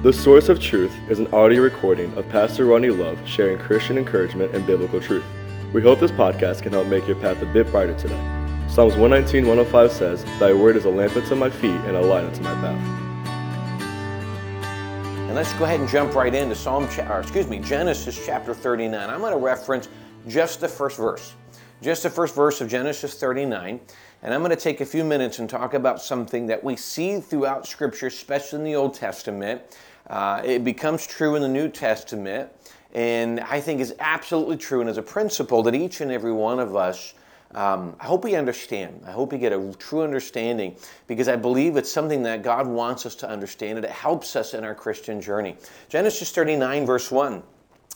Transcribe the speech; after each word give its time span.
The 0.00 0.12
Source 0.12 0.48
of 0.48 0.60
Truth 0.60 0.96
is 1.10 1.18
an 1.18 1.26
audio 1.34 1.60
recording 1.60 2.16
of 2.16 2.28
Pastor 2.28 2.66
Ronnie 2.66 2.90
Love 2.90 3.18
sharing 3.26 3.58
Christian 3.58 3.98
encouragement 3.98 4.54
and 4.54 4.64
biblical 4.64 5.00
truth. 5.00 5.24
We 5.72 5.82
hope 5.82 5.98
this 5.98 6.12
podcast 6.12 6.62
can 6.62 6.72
help 6.72 6.86
make 6.86 7.08
your 7.08 7.16
path 7.16 7.42
a 7.42 7.46
bit 7.46 7.68
brighter 7.72 7.98
today. 7.98 8.14
Psalms 8.68 8.94
119, 8.94 9.48
105 9.48 9.90
says, 9.90 10.24
Thy 10.38 10.52
word 10.52 10.76
is 10.76 10.84
a 10.84 10.88
lamp 10.88 11.16
unto 11.16 11.34
my 11.34 11.50
feet 11.50 11.72
and 11.72 11.96
a 11.96 12.00
light 12.00 12.22
unto 12.22 12.40
my 12.42 12.54
path. 12.54 12.80
And 15.26 15.34
let's 15.34 15.52
go 15.54 15.64
ahead 15.64 15.80
and 15.80 15.88
jump 15.88 16.14
right 16.14 16.32
into 16.32 16.54
Psalm, 16.54 16.84
or 16.84 17.18
excuse 17.18 17.48
me, 17.48 17.58
Genesis 17.58 18.24
chapter 18.24 18.54
39. 18.54 19.10
I'm 19.10 19.18
going 19.18 19.32
to 19.32 19.38
reference 19.40 19.88
just 20.28 20.60
the 20.60 20.68
first 20.68 20.96
verse, 20.96 21.34
just 21.82 22.04
the 22.04 22.10
first 22.10 22.36
verse 22.36 22.60
of 22.60 22.68
Genesis 22.68 23.18
39. 23.18 23.80
And 24.22 24.34
I'm 24.34 24.40
going 24.40 24.50
to 24.50 24.56
take 24.56 24.80
a 24.80 24.86
few 24.86 25.04
minutes 25.04 25.38
and 25.38 25.48
talk 25.48 25.74
about 25.74 26.02
something 26.02 26.46
that 26.46 26.62
we 26.64 26.74
see 26.74 27.20
throughout 27.20 27.68
Scripture, 27.68 28.08
especially 28.08 28.58
in 28.58 28.64
the 28.64 28.74
Old 28.74 28.94
Testament. 28.94 29.62
Uh, 30.08 30.42
it 30.44 30.64
becomes 30.64 31.06
true 31.06 31.36
in 31.36 31.42
the 31.42 31.48
New 31.48 31.68
Testament, 31.68 32.50
and 32.94 33.38
I 33.40 33.60
think 33.60 33.80
is 33.80 33.94
absolutely 34.00 34.56
true 34.56 34.80
and 34.80 34.90
is 34.90 34.98
a 34.98 35.02
principle 35.02 35.62
that 35.64 35.74
each 35.74 36.00
and 36.00 36.10
every 36.10 36.32
one 36.32 36.58
of 36.58 36.74
us. 36.74 37.14
Um, 37.54 37.94
I 38.00 38.06
hope 38.06 38.24
we 38.24 38.34
understand. 38.34 39.02
I 39.06 39.12
hope 39.12 39.32
we 39.32 39.38
get 39.38 39.52
a 39.52 39.72
true 39.78 40.02
understanding 40.02 40.74
because 41.06 41.28
I 41.28 41.36
believe 41.36 41.76
it's 41.76 41.90
something 41.90 42.22
that 42.24 42.42
God 42.42 42.66
wants 42.66 43.06
us 43.06 43.14
to 43.16 43.28
understand 43.28 43.78
and 43.78 43.84
it 43.84 43.90
helps 43.90 44.36
us 44.36 44.52
in 44.52 44.64
our 44.64 44.74
Christian 44.74 45.20
journey. 45.20 45.56
Genesis 45.88 46.30
39, 46.32 46.84
verse 46.84 47.10
1. 47.10 47.42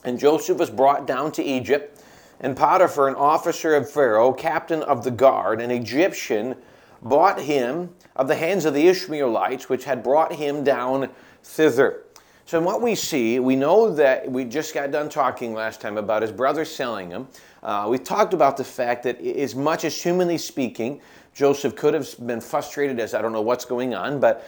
And 0.04 0.18
Joseph 0.18 0.58
was 0.58 0.70
brought 0.70 1.06
down 1.06 1.32
to 1.32 1.42
Egypt, 1.42 2.01
and 2.42 2.56
Potiphar, 2.56 3.08
an 3.08 3.14
officer 3.14 3.74
of 3.74 3.90
Pharaoh, 3.90 4.32
captain 4.32 4.82
of 4.82 5.04
the 5.04 5.10
guard, 5.10 5.60
an 5.60 5.70
Egyptian, 5.70 6.56
bought 7.00 7.40
him 7.40 7.94
of 8.16 8.28
the 8.28 8.34
hands 8.34 8.64
of 8.64 8.74
the 8.74 8.88
Ishmaelites, 8.88 9.68
which 9.68 9.84
had 9.84 10.02
brought 10.02 10.32
him 10.34 10.64
down 10.64 11.08
thither. 11.42 12.02
So, 12.44 12.58
in 12.58 12.64
what 12.64 12.82
we 12.82 12.96
see, 12.96 13.38
we 13.38 13.54
know 13.54 13.94
that 13.94 14.30
we 14.30 14.44
just 14.44 14.74
got 14.74 14.90
done 14.90 15.08
talking 15.08 15.54
last 15.54 15.80
time 15.80 15.96
about 15.96 16.22
his 16.22 16.32
brother 16.32 16.64
selling 16.64 17.10
him. 17.10 17.28
Uh, 17.62 17.86
we 17.88 17.98
talked 17.98 18.34
about 18.34 18.56
the 18.56 18.64
fact 18.64 19.04
that, 19.04 19.20
as 19.20 19.54
much 19.54 19.84
as 19.84 20.00
humanly 20.00 20.38
speaking, 20.38 21.00
Joseph 21.34 21.76
could 21.76 21.94
have 21.94 22.14
been 22.26 22.40
frustrated 22.40 22.98
as 22.98 23.14
I 23.14 23.22
don't 23.22 23.32
know 23.32 23.40
what's 23.40 23.64
going 23.64 23.94
on, 23.94 24.18
but 24.18 24.46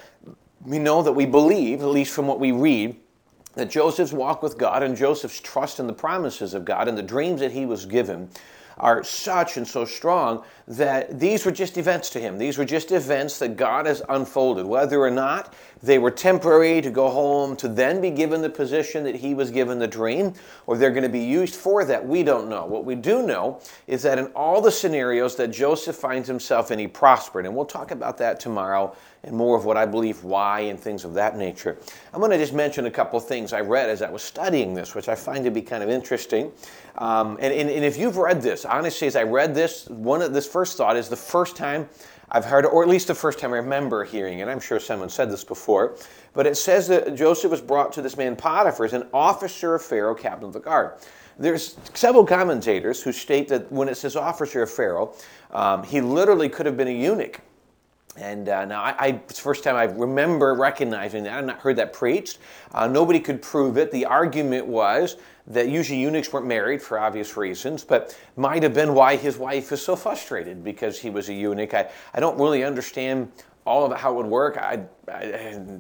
we 0.67 0.79
know 0.79 1.03
that 1.03 1.13
we 1.13 1.25
believe, 1.25 1.81
at 1.81 1.89
least 1.89 2.13
from 2.13 2.27
what 2.27 2.41
we 2.41 2.51
read, 2.51 2.97
that 3.55 3.71
Joseph's 3.71 4.13
walk 4.13 4.43
with 4.43 4.59
God 4.59 4.83
and 4.83 4.97
Joseph's 4.97 5.41
trust 5.41 5.79
in 5.79 5.87
the 5.87 5.93
promises 5.93 6.55
of 6.55 6.65
God 6.65 6.89
and 6.89 6.99
the 6.99 7.03
dreams 7.03 7.41
that 7.41 7.53
he 7.53 7.67
was 7.67 7.87
given 7.87 8.29
are 8.79 9.05
such 9.05 9.57
and 9.57 9.67
so 9.67 9.85
strong 9.85 10.45
that 10.67 11.21
these 11.21 11.45
were 11.45 11.53
just 11.53 11.77
events 11.77 12.11
to 12.11 12.21
him. 12.21 12.39
These 12.39 12.59
were 12.59 12.65
just 12.65 12.91
events 12.93 13.39
that 13.39 13.57
God 13.57 13.87
has 13.87 14.03
unfolded. 14.09 14.67
Whether 14.67 15.01
or 15.01 15.11
not 15.11 15.55
they 15.83 15.99
were 15.99 16.11
temporary 16.11 16.81
to 16.81 16.91
go 16.91 17.11
home 17.11 17.57
to 17.57 17.69
then 17.69 18.01
be 18.01 18.11
given 18.11 18.41
the 18.41 18.49
position 18.49 19.05
that 19.05 19.15
he 19.15 19.35
was 19.35 19.51
given 19.51 19.79
the 19.79 19.87
dream, 19.87 20.33
or 20.67 20.77
they're 20.77 20.91
going 20.91 21.03
to 21.03 21.09
be 21.09 21.25
used 21.25 21.55
for 21.55 21.85
that, 21.85 22.07
we 22.07 22.23
don't 22.23 22.49
know. 22.49 22.65
What 22.65 22.85
we 22.85 22.95
do 22.95 23.27
know 23.27 23.61
is 23.87 24.03
that 24.03 24.19
in 24.19 24.27
all 24.29 24.61
the 24.63 24.73
scenarios 24.73 25.37
that 25.37 25.49
Joseph 25.49 25.97
finds 25.97 26.27
himself 26.27 26.71
in, 26.71 26.79
he 26.79 26.89
prospered. 26.89 27.45
And 27.45 27.55
we'll 27.55 27.67
talk 27.67 27.91
about 27.91 28.17
that 28.19 28.41
tomorrow 28.41 28.97
and 29.25 29.37
more 29.37 29.57
of 29.57 29.65
what 29.65 29.77
I 29.77 29.87
believe 29.87 30.23
why 30.23 30.61
and 30.61 30.79
things 30.79 31.05
of 31.05 31.15
that 31.15 31.37
nature. 31.37 31.79
I'm 32.13 32.21
going 32.21 32.31
to 32.31 32.39
just 32.39 32.53
mention 32.53 32.87
a 32.87 32.91
couple 32.91 33.19
of 33.19 33.27
things 33.27 33.53
I 33.53 33.61
read 33.61 33.89
as 33.91 34.03
I 34.03 34.11
was 34.11 34.23
studying 34.23 34.75
this, 34.75 34.95
which 34.95 35.09
I 35.09 35.15
find 35.15 35.45
to 35.45 35.51
be 35.51 35.63
kind 35.63 35.83
of 35.83 35.89
interesting. 35.89 36.53
Um, 36.99 37.39
and, 37.41 37.53
and, 37.53 37.69
and 37.69 37.85
if 37.85 37.99
you've 37.99 38.17
read 38.17 38.41
this, 38.41 38.64
honestly, 38.65 39.07
as 39.07 39.17
I 39.17 39.23
read 39.23 39.55
this, 39.55 39.87
one 39.89 40.23
of 40.23 40.33
this 40.33 40.47
first 40.47 40.77
thought 40.77 40.97
is 40.97 41.09
the 41.09 41.17
first 41.17 41.57
time 41.57 41.89
I've 42.31 42.45
heard, 42.45 42.67
or 42.67 42.83
at 42.83 42.89
least 42.89 43.09
the 43.09 43.15
first 43.15 43.39
time 43.39 43.53
I 43.53 43.59
remember 43.59 44.05
hearing 44.05 44.41
it. 44.41 44.49
I'm 44.49 44.61
sure 44.61 44.81
someone 44.81 45.09
said 45.09 45.31
this 45.31 45.45
before, 45.45 45.97
but 46.33 46.47
it 46.47 46.57
says 46.57 46.89
that 46.89 47.15
Joseph 47.15 47.51
was 47.51 47.61
brought 47.61 47.93
to 47.93 48.03
this 48.03 48.17
man 48.17 48.35
Potiphar 48.35 48.87
as 48.87 48.93
an 48.93 49.07
officer 49.13 49.75
of 49.75 49.83
Pharaoh, 49.83 50.15
captain 50.15 50.47
of 50.47 50.53
the 50.53 50.61
guard. 50.61 50.95
There's 51.39 51.77
several 51.95 52.25
commentators 52.25 53.03
who 53.03 53.13
state 53.13 53.49
that 53.49 53.71
when 53.71 53.89
it 53.89 53.97
says 53.97 54.17
officer 54.17 54.63
of 54.63 54.71
Pharaoh, 54.71 55.15
um, 55.51 55.83
he 55.83 56.01
literally 56.01 56.49
could 56.49 56.67
have 56.67 56.77
been 56.77 56.89
a 56.89 56.93
eunuch. 56.93 57.41
And 58.17 58.49
uh, 58.49 58.65
now, 58.65 58.83
I, 58.83 58.95
I, 58.99 59.07
it's 59.09 59.37
the 59.37 59.43
first 59.43 59.65
time 59.65 59.75
I 59.75 59.85
remember 59.85 60.55
recognizing 60.55 61.25
that. 61.25 61.37
I've 61.37 61.45
not 61.45 61.59
heard 61.59 61.77
that 61.77 61.93
preached. 61.93 62.39
Uh, 62.73 62.87
nobody 62.87 63.19
could 63.19 63.43
prove 63.43 63.77
it. 63.77 63.91
The 63.91 64.07
argument 64.07 64.67
was 64.67 65.17
that 65.49 65.69
usually 65.69 65.99
eunuchs 65.99 66.33
weren't 66.33 66.47
married 66.47 66.81
for 66.81 66.99
obvious 66.99 67.37
reasons, 67.37 67.85
but 67.85 68.17
might 68.37 68.63
have 68.63 68.73
been 68.73 68.95
why 68.95 69.17
his 69.17 69.37
wife 69.37 69.73
is 69.73 69.83
so 69.83 69.97
frustrated 69.97 70.63
because 70.63 71.01
he 71.01 71.11
was 71.11 71.29
a 71.29 71.35
eunuch. 71.35 71.75
I, 71.75 71.91
I 72.15 72.21
don't 72.21 72.39
really 72.39 72.63
understand 72.63 73.33
all 73.67 73.91
of 73.91 73.99
how 73.99 74.13
it 74.13 74.17
would 74.17 74.27
work. 74.27 74.59
I, 74.59 74.85
I, 75.09 75.23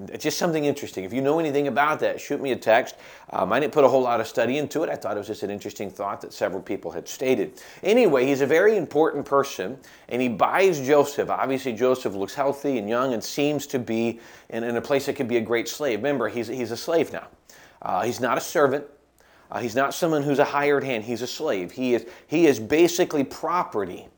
it's 0.08 0.24
just 0.24 0.38
something 0.38 0.64
interesting. 0.64 1.04
If 1.04 1.12
you 1.12 1.20
know 1.20 1.38
anything 1.38 1.68
about 1.68 2.00
that, 2.00 2.18
shoot 2.18 2.40
me 2.40 2.52
a 2.52 2.56
text. 2.56 2.96
Um, 3.30 3.52
I 3.52 3.60
didn't 3.60 3.74
put 3.74 3.84
a 3.84 3.88
whole 3.88 4.00
lot 4.00 4.20
of 4.20 4.26
study 4.26 4.56
into 4.56 4.82
it. 4.82 4.88
I 4.88 4.96
thought 4.96 5.16
it 5.16 5.18
was 5.18 5.26
just 5.26 5.42
an 5.42 5.50
interesting 5.50 5.90
thought 5.90 6.22
that 6.22 6.32
several 6.32 6.62
people 6.62 6.90
had 6.90 7.06
stated. 7.06 7.60
Anyway, 7.82 8.24
he's 8.24 8.40
a 8.40 8.46
very 8.46 8.76
important 8.76 9.26
person, 9.26 9.78
and 10.08 10.22
he 10.22 10.28
buys 10.28 10.80
Joseph. 10.80 11.28
Obviously, 11.28 11.74
Joseph 11.74 12.14
looks 12.14 12.34
healthy 12.34 12.78
and 12.78 12.88
young 12.88 13.12
and 13.12 13.22
seems 13.22 13.66
to 13.66 13.78
be 13.78 14.18
in, 14.48 14.64
in 14.64 14.76
a 14.76 14.82
place 14.82 15.04
that 15.06 15.16
could 15.16 15.28
be 15.28 15.36
a 15.36 15.42
great 15.42 15.68
slave. 15.68 15.98
Remember, 15.98 16.28
he's, 16.28 16.48
he's 16.48 16.70
a 16.70 16.76
slave 16.76 17.12
now. 17.12 17.26
Uh, 17.82 18.02
he's 18.02 18.20
not 18.20 18.38
a 18.38 18.40
servant. 18.40 18.86
Uh, 19.50 19.58
he's 19.58 19.76
not 19.76 19.92
someone 19.92 20.22
who's 20.22 20.38
a 20.38 20.44
hired 20.44 20.82
hand. 20.82 21.04
He's 21.04 21.20
a 21.20 21.26
slave. 21.26 21.70
He 21.70 21.94
is, 21.94 22.06
he 22.26 22.46
is 22.46 22.58
basically 22.58 23.24
property 23.24 24.08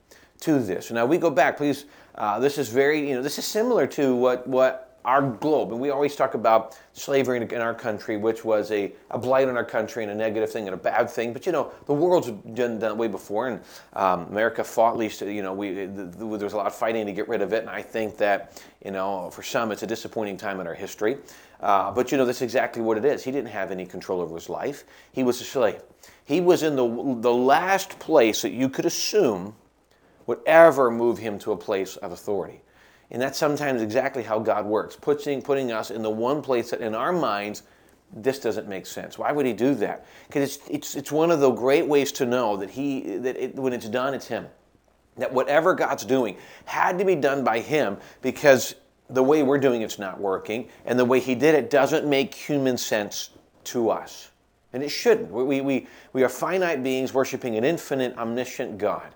to 0.40 0.58
this. 0.58 0.90
Now 0.90 1.06
we 1.06 1.18
go 1.18 1.30
back, 1.30 1.56
please. 1.56 1.84
Uh, 2.14 2.38
this 2.38 2.56
is 2.56 2.68
very, 2.68 3.08
you 3.08 3.14
know, 3.14 3.22
this 3.22 3.38
is 3.38 3.44
similar 3.44 3.86
to 3.88 4.14
what 4.14 4.46
what 4.46 4.86
our 5.06 5.22
globe, 5.22 5.70
and 5.70 5.80
we 5.80 5.90
always 5.90 6.16
talk 6.16 6.34
about 6.34 6.76
slavery 6.92 7.40
in, 7.40 7.60
our 7.60 7.74
country, 7.74 8.16
which 8.16 8.44
was 8.44 8.72
a, 8.72 8.92
a 9.12 9.18
blight 9.18 9.48
on 9.48 9.56
our 9.56 9.64
country 9.64 10.02
and 10.02 10.10
a 10.10 10.14
negative 10.14 10.50
thing 10.50 10.66
and 10.66 10.74
a 10.74 10.76
bad 10.76 11.08
thing. 11.08 11.32
But 11.32 11.46
you 11.46 11.52
know, 11.52 11.70
the 11.86 11.94
world's 11.94 12.32
done 12.54 12.80
that 12.80 12.96
way 12.96 13.06
before, 13.06 13.46
and 13.46 13.60
um, 13.92 14.22
America 14.26 14.64
fought. 14.64 14.94
At 14.94 14.98
least, 14.98 15.20
you 15.20 15.42
know, 15.42 15.52
we 15.52 15.86
the, 15.86 15.86
the, 15.86 16.26
there 16.36 16.44
was 16.44 16.54
a 16.54 16.56
lot 16.56 16.66
of 16.66 16.74
fighting 16.74 17.06
to 17.06 17.12
get 17.12 17.28
rid 17.28 17.40
of 17.40 17.52
it, 17.52 17.60
and 17.60 17.70
I 17.70 17.82
think 17.82 18.16
that 18.18 18.60
you 18.84 18.90
know, 18.90 19.30
for 19.30 19.44
some, 19.44 19.70
it's 19.70 19.84
a 19.84 19.86
disappointing 19.86 20.36
time 20.36 20.58
in 20.58 20.66
our 20.66 20.74
history. 20.74 21.18
Uh, 21.60 21.92
but 21.92 22.10
you 22.10 22.18
know, 22.18 22.24
that's 22.24 22.42
exactly 22.42 22.82
what 22.82 22.98
it 22.98 23.04
is. 23.04 23.22
He 23.22 23.30
didn't 23.30 23.50
have 23.50 23.70
any 23.70 23.86
control 23.86 24.20
over 24.20 24.34
his 24.34 24.48
life. 24.48 24.84
He 25.12 25.22
was 25.22 25.40
a 25.40 25.44
slave. 25.44 25.82
He 26.24 26.40
was 26.40 26.64
in 26.64 26.74
the 26.74 27.20
the 27.20 27.32
last 27.32 28.00
place 28.00 28.42
that 28.42 28.50
you 28.50 28.68
could 28.68 28.86
assume 28.86 29.54
would 30.26 30.40
ever 30.46 30.90
move 30.90 31.18
him 31.18 31.38
to 31.40 31.52
a 31.52 31.56
place 31.56 31.96
of 31.96 32.12
authority. 32.12 32.62
And 33.10 33.22
that's 33.22 33.38
sometimes 33.38 33.82
exactly 33.82 34.22
how 34.22 34.38
God 34.40 34.66
works, 34.66 34.96
putting, 34.96 35.40
putting 35.40 35.70
us 35.70 35.90
in 35.90 36.02
the 36.02 36.10
one 36.10 36.42
place 36.42 36.70
that 36.70 36.80
in 36.80 36.94
our 36.94 37.12
minds, 37.12 37.62
this 38.12 38.38
doesn't 38.38 38.68
make 38.68 38.86
sense. 38.86 39.18
Why 39.18 39.32
would 39.32 39.46
he 39.46 39.52
do 39.52 39.74
that? 39.76 40.06
Because 40.26 40.56
it's, 40.56 40.68
it's, 40.68 40.96
it's 40.96 41.12
one 41.12 41.30
of 41.30 41.40
the 41.40 41.50
great 41.50 41.86
ways 41.86 42.10
to 42.12 42.26
know 42.26 42.56
that, 42.56 42.70
he, 42.70 43.16
that 43.18 43.36
it, 43.36 43.54
when 43.54 43.72
it's 43.72 43.88
done, 43.88 44.14
it's 44.14 44.26
him. 44.26 44.46
That 45.16 45.32
whatever 45.32 45.74
God's 45.74 46.04
doing 46.04 46.36
had 46.64 46.98
to 46.98 47.04
be 47.04 47.14
done 47.14 47.42
by 47.44 47.60
him 47.60 47.96
because 48.22 48.74
the 49.08 49.22
way 49.22 49.42
we're 49.42 49.58
doing 49.58 49.82
it's 49.82 49.98
not 49.98 50.20
working, 50.20 50.68
and 50.84 50.98
the 50.98 51.04
way 51.04 51.20
he 51.20 51.34
did 51.34 51.54
it 51.54 51.70
doesn't 51.70 52.06
make 52.08 52.34
human 52.34 52.76
sense 52.76 53.30
to 53.64 53.90
us. 53.90 54.30
And 54.72 54.82
it 54.82 54.88
shouldn't. 54.88 55.30
We, 55.30 55.60
we, 55.60 55.86
we 56.12 56.24
are 56.24 56.28
finite 56.28 56.82
beings 56.82 57.14
worshiping 57.14 57.56
an 57.56 57.64
infinite, 57.64 58.16
omniscient 58.18 58.78
God. 58.78 59.14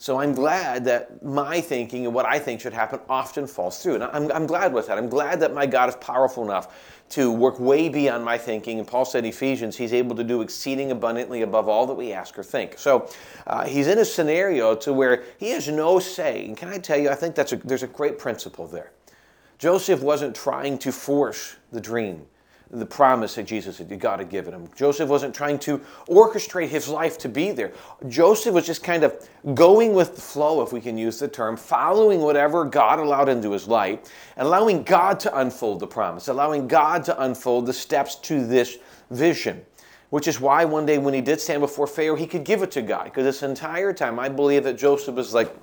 So 0.00 0.18
I'm 0.18 0.32
glad 0.32 0.86
that 0.86 1.22
my 1.22 1.60
thinking 1.60 2.06
and 2.06 2.14
what 2.14 2.24
I 2.24 2.38
think 2.38 2.62
should 2.62 2.72
happen 2.72 3.00
often 3.06 3.46
falls 3.46 3.82
through. 3.82 3.96
And 3.96 4.04
I'm, 4.04 4.32
I'm 4.32 4.46
glad 4.46 4.72
with 4.72 4.86
that. 4.86 4.96
I'm 4.96 5.10
glad 5.10 5.40
that 5.40 5.52
my 5.52 5.66
God 5.66 5.90
is 5.90 5.96
powerful 5.96 6.42
enough 6.42 6.74
to 7.10 7.30
work 7.30 7.60
way 7.60 7.90
beyond 7.90 8.24
my 8.24 8.38
thinking. 8.38 8.78
And 8.78 8.88
Paul 8.88 9.04
said, 9.04 9.26
Ephesians, 9.26 9.76
he's 9.76 9.92
able 9.92 10.16
to 10.16 10.24
do 10.24 10.40
exceeding 10.40 10.90
abundantly 10.90 11.42
above 11.42 11.68
all 11.68 11.86
that 11.86 11.92
we 11.92 12.14
ask 12.14 12.38
or 12.38 12.42
think. 12.42 12.78
So 12.78 13.10
uh, 13.46 13.66
he's 13.66 13.88
in 13.88 13.98
a 13.98 14.04
scenario 14.06 14.74
to 14.76 14.94
where 14.94 15.24
he 15.36 15.50
has 15.50 15.68
no 15.68 15.98
say. 15.98 16.46
And 16.46 16.56
can 16.56 16.70
I 16.70 16.78
tell 16.78 16.96
you, 16.96 17.10
I 17.10 17.14
think 17.14 17.34
that's 17.34 17.52
a, 17.52 17.56
there's 17.56 17.82
a 17.82 17.86
great 17.86 18.18
principle 18.18 18.66
there. 18.66 18.92
Joseph 19.58 20.00
wasn't 20.00 20.34
trying 20.34 20.78
to 20.78 20.92
force 20.92 21.56
the 21.72 21.80
dream 21.80 22.24
the 22.72 22.86
promise 22.86 23.34
that 23.34 23.44
Jesus 23.44 23.78
had, 23.78 23.98
God 23.98 24.20
had 24.20 24.30
given 24.30 24.54
him. 24.54 24.68
Joseph 24.76 25.08
wasn't 25.08 25.34
trying 25.34 25.58
to 25.60 25.78
orchestrate 26.08 26.68
his 26.68 26.88
life 26.88 27.18
to 27.18 27.28
be 27.28 27.50
there. 27.50 27.72
Joseph 28.08 28.54
was 28.54 28.64
just 28.64 28.84
kind 28.84 29.02
of 29.02 29.28
going 29.54 29.92
with 29.92 30.14
the 30.14 30.20
flow, 30.20 30.62
if 30.62 30.72
we 30.72 30.80
can 30.80 30.96
use 30.96 31.18
the 31.18 31.26
term, 31.26 31.56
following 31.56 32.20
whatever 32.20 32.64
God 32.64 33.00
allowed 33.00 33.28
into 33.28 33.50
his 33.50 33.66
life, 33.66 33.98
and 34.36 34.46
allowing 34.46 34.84
God 34.84 35.18
to 35.20 35.38
unfold 35.38 35.80
the 35.80 35.86
promise, 35.86 36.28
allowing 36.28 36.68
God 36.68 37.02
to 37.04 37.22
unfold 37.22 37.66
the 37.66 37.72
steps 37.72 38.14
to 38.16 38.46
this 38.46 38.78
vision. 39.10 39.64
Which 40.10 40.26
is 40.26 40.40
why 40.40 40.64
one 40.64 40.86
day 40.86 40.98
when 40.98 41.14
he 41.14 41.20
did 41.20 41.40
stand 41.40 41.60
before 41.60 41.86
Pharaoh, 41.86 42.16
he 42.16 42.26
could 42.26 42.44
give 42.44 42.62
it 42.62 42.72
to 42.72 42.82
God. 42.82 43.04
Because 43.04 43.24
this 43.24 43.44
entire 43.44 43.92
time, 43.92 44.18
I 44.18 44.28
believe 44.28 44.64
that 44.64 44.76
Joseph 44.76 45.14
was 45.14 45.32
like, 45.32 45.56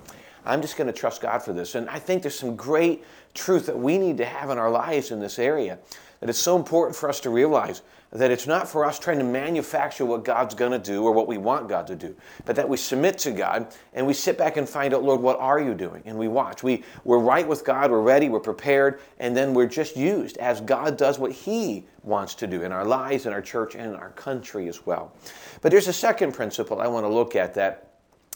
I'm 0.46 0.62
just 0.62 0.78
going 0.78 0.86
to 0.86 0.92
trust 0.92 1.20
God 1.20 1.42
for 1.42 1.52
this. 1.52 1.74
And 1.74 1.88
I 1.90 1.98
think 1.98 2.22
there's 2.22 2.38
some 2.38 2.56
great 2.56 3.04
truth 3.34 3.66
that 3.66 3.78
we 3.78 3.98
need 3.98 4.16
to 4.16 4.24
have 4.24 4.48
in 4.48 4.56
our 4.56 4.70
lives 4.70 5.10
in 5.10 5.20
this 5.20 5.38
area. 5.38 5.78
That 6.20 6.30
it's 6.30 6.38
so 6.38 6.56
important 6.56 6.96
for 6.96 7.08
us 7.08 7.20
to 7.20 7.30
realize 7.30 7.82
that 8.10 8.30
it's 8.30 8.46
not 8.46 8.66
for 8.66 8.84
us 8.86 8.98
trying 8.98 9.18
to 9.18 9.24
manufacture 9.24 10.04
what 10.04 10.24
God's 10.24 10.54
going 10.54 10.72
to 10.72 10.78
do 10.78 11.04
or 11.04 11.12
what 11.12 11.28
we 11.28 11.36
want 11.36 11.68
God 11.68 11.86
to 11.88 11.94
do, 11.94 12.16
but 12.46 12.56
that 12.56 12.68
we 12.68 12.78
submit 12.78 13.18
to 13.18 13.30
God 13.30 13.68
and 13.92 14.06
we 14.06 14.14
sit 14.14 14.38
back 14.38 14.56
and 14.56 14.66
find 14.66 14.94
out, 14.94 15.02
Lord, 15.02 15.20
what 15.20 15.38
are 15.38 15.60
you 15.60 15.74
doing? 15.74 16.02
And 16.06 16.18
we 16.18 16.26
watch. 16.26 16.62
We, 16.62 16.84
we're 17.04 17.18
right 17.18 17.46
with 17.46 17.64
God, 17.64 17.90
we're 17.90 18.00
ready, 18.00 18.30
we're 18.30 18.40
prepared, 18.40 19.00
and 19.18 19.36
then 19.36 19.52
we're 19.52 19.66
just 19.66 19.96
used 19.96 20.38
as 20.38 20.62
God 20.62 20.96
does 20.96 21.18
what 21.18 21.32
He 21.32 21.86
wants 22.02 22.34
to 22.36 22.46
do 22.46 22.62
in 22.62 22.72
our 22.72 22.84
lives, 22.84 23.26
in 23.26 23.32
our 23.32 23.42
church, 23.42 23.74
and 23.74 23.92
in 23.92 23.94
our 23.94 24.10
country 24.10 24.68
as 24.68 24.86
well. 24.86 25.12
But 25.60 25.70
there's 25.70 25.88
a 25.88 25.92
second 25.92 26.32
principle 26.32 26.80
I 26.80 26.86
want 26.86 27.04
to 27.04 27.12
look 27.12 27.36
at 27.36 27.52
that 27.54 27.90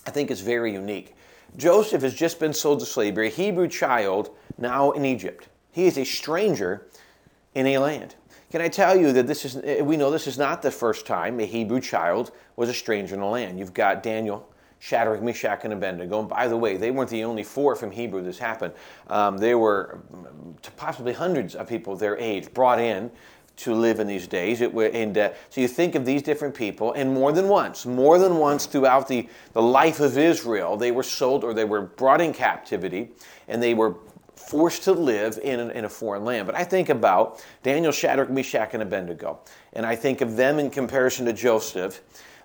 I 0.06 0.10
think 0.10 0.30
is 0.30 0.42
very 0.42 0.72
unique. 0.72 1.14
Joseph 1.56 2.02
has 2.02 2.14
just 2.14 2.38
been 2.38 2.52
sold 2.52 2.80
to 2.80 2.86
slavery, 2.86 3.28
a 3.28 3.30
Hebrew 3.30 3.68
child 3.68 4.30
now 4.58 4.90
in 4.90 5.04
Egypt. 5.04 5.48
He 5.70 5.86
is 5.86 5.96
a 5.96 6.04
stranger 6.04 6.86
in 7.54 7.66
a 7.66 7.78
land. 7.78 8.14
Can 8.50 8.60
I 8.60 8.68
tell 8.68 8.94
you 8.94 9.12
that 9.12 9.26
this 9.26 9.44
is, 9.44 9.82
we 9.82 9.96
know 9.96 10.10
this 10.10 10.26
is 10.26 10.36
not 10.36 10.60
the 10.60 10.70
first 10.70 11.06
time 11.06 11.40
a 11.40 11.46
Hebrew 11.46 11.80
child 11.80 12.32
was 12.56 12.68
a 12.68 12.74
stranger 12.74 13.14
in 13.14 13.22
a 13.22 13.30
land. 13.30 13.58
You've 13.58 13.72
got 13.72 14.02
Daniel, 14.02 14.46
Shadrach, 14.78 15.22
Meshach, 15.22 15.64
and 15.64 15.72
Abednego. 15.72 16.20
And 16.20 16.28
by 16.28 16.48
the 16.48 16.56
way, 16.56 16.76
they 16.76 16.90
weren't 16.90 17.08
the 17.08 17.24
only 17.24 17.44
four 17.44 17.76
from 17.76 17.90
Hebrew 17.90 18.22
this 18.22 18.38
happened. 18.38 18.74
Um, 19.06 19.38
there 19.38 19.58
were 19.58 20.00
possibly 20.76 21.12
hundreds 21.12 21.54
of 21.54 21.68
people 21.68 21.96
their 21.96 22.18
age 22.18 22.52
brought 22.52 22.78
in 22.78 23.10
to 23.54 23.74
live 23.74 24.00
in 24.00 24.06
these 24.06 24.26
days. 24.26 24.60
It, 24.60 24.74
and 24.74 25.16
uh, 25.16 25.30
so 25.50 25.60
you 25.60 25.68
think 25.68 25.94
of 25.94 26.04
these 26.04 26.22
different 26.22 26.54
people, 26.54 26.92
and 26.92 27.12
more 27.12 27.32
than 27.32 27.48
once, 27.48 27.86
more 27.86 28.18
than 28.18 28.38
once 28.38 28.66
throughout 28.66 29.08
the, 29.08 29.28
the 29.52 29.62
life 29.62 30.00
of 30.00 30.18
Israel, 30.18 30.76
they 30.76 30.90
were 30.90 31.02
sold 31.02 31.44
or 31.44 31.54
they 31.54 31.64
were 31.64 31.82
brought 31.82 32.20
in 32.20 32.32
captivity, 32.32 33.10
and 33.48 33.62
they 33.62 33.74
were 33.74 33.94
forced 34.52 34.82
to 34.82 34.92
live 34.92 35.38
in, 35.42 35.70
in 35.70 35.86
a 35.86 35.88
foreign 35.88 36.26
land. 36.26 36.46
But 36.46 36.54
I 36.54 36.62
think 36.62 36.90
about 36.90 37.42
Daniel, 37.62 37.90
Shadrach, 37.90 38.28
Meshach, 38.28 38.74
and 38.74 38.82
Abednego. 38.82 39.40
And 39.72 39.86
I 39.86 39.96
think 39.96 40.20
of 40.20 40.36
them 40.36 40.58
in 40.58 40.68
comparison 40.68 41.24
to 41.24 41.32
Joseph 41.32 42.02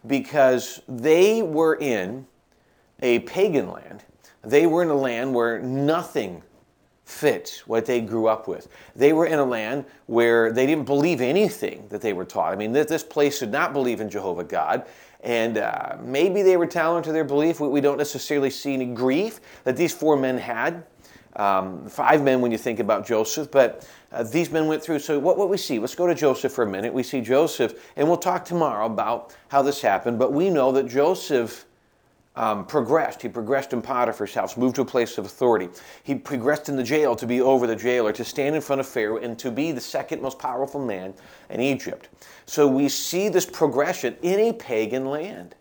because 0.08 0.82
they 0.88 1.42
were 1.42 1.76
in 1.76 2.26
a 3.02 3.20
pagan 3.20 3.70
land. 3.70 4.06
They 4.42 4.68
were 4.68 4.84
in 4.84 4.88
a 4.90 4.96
land 4.96 5.36
where 5.36 5.60
nothing 5.60 6.44
fit 7.04 7.62
what 7.66 7.86
they 7.86 8.00
grew 8.00 8.28
up 8.28 8.48
with. 8.48 8.70
They 8.96 9.12
were 9.12 9.26
in 9.26 9.40
a 9.40 9.46
land 9.46 9.84
where 10.06 10.54
they 10.54 10.66
didn't 10.66 10.86
believe 10.86 11.20
anything 11.20 11.88
that 11.90 12.00
they 12.00 12.14
were 12.14 12.26
taught. 12.26 12.54
I 12.54 12.56
mean, 12.56 12.72
this 12.72 13.04
place 13.04 13.40
did 13.40 13.52
not 13.52 13.74
believe 13.74 14.00
in 14.00 14.10
Jehovah 14.10 14.46
God. 14.46 14.86
And 15.22 15.58
uh, 15.58 15.98
maybe 16.02 16.42
they 16.42 16.56
were 16.56 16.68
talented 16.68 17.10
to 17.10 17.12
their 17.12 17.26
belief. 17.26 17.60
We 17.60 17.82
don't 17.82 17.98
necessarily 17.98 18.50
see 18.50 18.74
any 18.74 18.86
grief 18.86 19.42
that 19.66 19.76
these 19.76 19.94
four 19.94 20.16
men 20.16 20.38
had 20.38 20.86
um, 21.38 21.88
five 21.88 22.24
men 22.24 22.42
when 22.42 22.52
you 22.52 22.58
think 22.58 22.80
about 22.80 23.06
Joseph, 23.06 23.52
but 23.52 23.88
uh, 24.12 24.24
these 24.24 24.52
men 24.52 24.68
went 24.68 24.82
through. 24.84 25.00
So, 25.00 25.20
what, 25.20 25.38
what 25.38 25.50
we 25.50 25.58
see, 25.58 25.80
let's 25.80 25.96
go 25.96 26.08
to 26.08 26.16
Joseph 26.16 26.52
for 26.52 26.64
a 26.64 26.68
minute. 26.68 26.94
We 26.94 27.04
see 27.04 27.22
Joseph, 27.22 27.92
and 27.96 28.08
we'll 28.08 28.18
talk 28.18 28.44
tomorrow 28.44 28.88
about 28.88 29.36
how 29.50 29.62
this 29.62 29.82
happened, 29.82 30.18
but 30.18 30.34
we 30.34 30.50
know 30.50 30.72
that 30.74 30.88
Joseph. 30.88 31.64
Um, 32.36 32.68
progressed. 32.68 33.24
He 33.24 33.30
progressed 33.30 33.74
in 33.74 33.82
Potiphar's 33.82 34.36
house, 34.36 34.58
moved 34.58 34.76
to 34.76 34.84
a 34.84 34.86
place 34.86 35.18
of 35.18 35.26
authority. 35.26 35.70
He 36.04 36.14
progressed 36.14 36.70
in 36.70 36.76
the 36.76 36.84
jail 36.84 37.16
to 37.16 37.26
be 37.26 37.42
over 37.42 37.66
the 37.66 37.76
jailer, 37.76 38.14
to 38.14 38.24
stand 38.24 38.56
in 38.56 38.62
front 38.62 38.80
of 38.80 38.88
Pharaoh, 38.88 39.18
and 39.18 39.40
to 39.40 39.50
be 39.50 39.72
the 39.72 39.82
second 39.82 40.22
most 40.22 40.38
powerful 40.38 40.80
man 40.80 41.16
in 41.50 41.62
Egypt. 41.62 42.10
So 42.46 42.68
we 42.68 42.90
see 42.90 43.28
this 43.28 43.48
progression 43.48 44.18
in 44.22 44.40
a 44.40 44.54
pagan 44.54 45.08
land. 45.08 45.56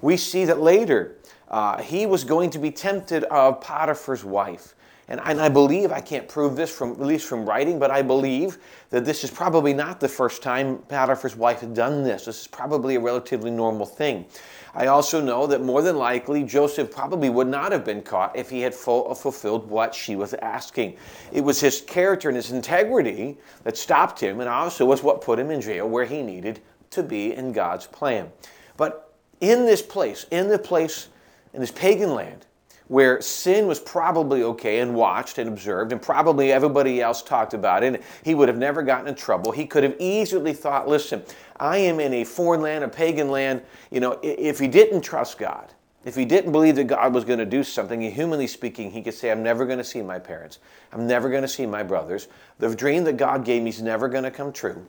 We 0.00 0.16
see 0.16 0.46
that 0.46 0.60
later 0.60 1.16
uh, 1.50 1.82
he 1.82 2.06
was 2.06 2.24
going 2.24 2.50
to 2.50 2.58
be 2.58 2.70
tempted 2.70 3.24
of 3.24 3.60
Potiphar's 3.60 4.24
wife. 4.24 4.74
And, 5.08 5.20
and 5.24 5.40
I 5.40 5.48
believe, 5.48 5.90
I 5.90 6.00
can't 6.00 6.28
prove 6.28 6.54
this 6.54 6.70
from 6.70 6.92
at 6.92 7.00
least 7.00 7.26
from 7.26 7.44
writing, 7.44 7.80
but 7.80 7.90
I 7.90 8.00
believe 8.00 8.58
that 8.90 9.04
this 9.04 9.24
is 9.24 9.30
probably 9.30 9.74
not 9.74 9.98
the 9.98 10.08
first 10.08 10.40
time 10.40 10.78
Potiphar's 10.88 11.34
wife 11.34 11.60
had 11.60 11.74
done 11.74 12.04
this. 12.04 12.26
This 12.26 12.42
is 12.42 12.46
probably 12.46 12.94
a 12.94 13.00
relatively 13.00 13.50
normal 13.50 13.86
thing. 13.86 14.24
I 14.72 14.86
also 14.86 15.20
know 15.20 15.48
that 15.48 15.62
more 15.62 15.82
than 15.82 15.96
likely 15.96 16.44
Joseph 16.44 16.92
probably 16.92 17.28
would 17.28 17.48
not 17.48 17.72
have 17.72 17.84
been 17.84 18.02
caught 18.02 18.36
if 18.36 18.48
he 18.48 18.60
had 18.60 18.72
full, 18.72 19.12
fulfilled 19.16 19.68
what 19.68 19.92
she 19.92 20.14
was 20.14 20.32
asking. 20.34 20.96
It 21.32 21.40
was 21.40 21.58
his 21.58 21.80
character 21.80 22.28
and 22.28 22.36
his 22.36 22.52
integrity 22.52 23.36
that 23.64 23.76
stopped 23.76 24.20
him, 24.20 24.38
and 24.38 24.48
also 24.48 24.86
was 24.86 25.02
what 25.02 25.22
put 25.22 25.40
him 25.40 25.50
in 25.50 25.60
jail 25.60 25.88
where 25.88 26.04
he 26.04 26.22
needed 26.22 26.60
to 26.90 27.02
be 27.02 27.34
in 27.34 27.50
God's 27.50 27.88
plan. 27.88 28.30
But 28.76 29.12
in 29.40 29.66
this 29.66 29.82
place, 29.82 30.26
in 30.30 30.46
the 30.48 30.58
place 30.58 31.08
in 31.52 31.60
this 31.60 31.70
pagan 31.70 32.14
land 32.14 32.46
where 32.90 33.20
sin 33.20 33.68
was 33.68 33.78
probably 33.78 34.42
okay 34.42 34.80
and 34.80 34.92
watched 34.92 35.38
and 35.38 35.48
observed, 35.48 35.92
and 35.92 36.02
probably 36.02 36.50
everybody 36.50 37.00
else 37.00 37.22
talked 37.22 37.54
about 37.54 37.84
it. 37.84 38.02
He 38.24 38.34
would 38.34 38.48
have 38.48 38.58
never 38.58 38.82
gotten 38.82 39.06
in 39.06 39.14
trouble. 39.14 39.52
He 39.52 39.64
could 39.64 39.84
have 39.84 39.94
easily 40.00 40.52
thought, 40.52 40.88
listen, 40.88 41.22
I 41.56 41.76
am 41.76 42.00
in 42.00 42.12
a 42.12 42.24
foreign 42.24 42.62
land, 42.62 42.82
a 42.82 42.88
pagan 42.88 43.30
land. 43.30 43.62
You 43.92 44.00
know, 44.00 44.18
if 44.24 44.58
he 44.58 44.66
didn't 44.66 45.02
trust 45.02 45.38
God, 45.38 45.72
if 46.04 46.16
he 46.16 46.24
didn't 46.24 46.50
believe 46.50 46.74
that 46.76 46.88
God 46.88 47.14
was 47.14 47.24
going 47.24 47.38
to 47.38 47.46
do 47.46 47.62
something, 47.62 48.00
humanly 48.00 48.48
speaking, 48.48 48.90
he 48.90 49.02
could 49.02 49.14
say, 49.14 49.30
I'm 49.30 49.44
never 49.44 49.66
going 49.66 49.78
to 49.78 49.84
see 49.84 50.02
my 50.02 50.18
parents. 50.18 50.58
I'm 50.92 51.06
never 51.06 51.30
going 51.30 51.42
to 51.42 51.48
see 51.48 51.66
my 51.66 51.84
brothers. 51.84 52.26
The 52.58 52.74
dream 52.74 53.04
that 53.04 53.16
God 53.16 53.44
gave 53.44 53.62
me 53.62 53.70
is 53.70 53.80
never 53.80 54.08
going 54.08 54.24
to 54.24 54.32
come 54.32 54.52
true. 54.52 54.84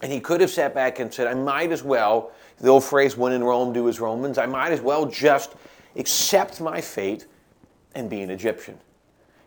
And 0.00 0.12
he 0.12 0.20
could 0.20 0.40
have 0.40 0.50
sat 0.50 0.74
back 0.74 1.00
and 1.00 1.12
said, 1.12 1.26
I 1.26 1.34
might 1.34 1.72
as 1.72 1.82
well, 1.82 2.30
the 2.60 2.68
old 2.68 2.84
phrase, 2.84 3.16
when 3.16 3.32
in 3.32 3.42
Rome, 3.42 3.72
do 3.72 3.88
as 3.88 3.98
Romans, 3.98 4.38
I 4.38 4.46
might 4.46 4.70
as 4.70 4.80
well 4.80 5.06
just 5.06 5.54
accept 5.96 6.60
my 6.60 6.80
fate 6.80 7.26
and 7.94 8.08
be 8.08 8.22
an 8.22 8.30
Egyptian. 8.30 8.78